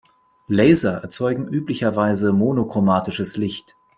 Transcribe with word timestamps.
Laser 0.47 1.03
erzeugen 1.03 1.45
üblicherweise 1.47 2.33
monochromatisches 2.33 3.37
Licht. 3.37 3.75